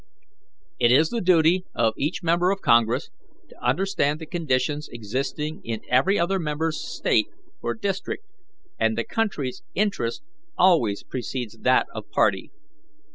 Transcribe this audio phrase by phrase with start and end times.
[0.79, 3.11] It is the duty of each member of Congress
[3.49, 7.27] to understand the conditions existing in every other member's State
[7.61, 8.25] or district,
[8.79, 10.23] and the country's interest
[10.57, 12.49] always precedes that of party.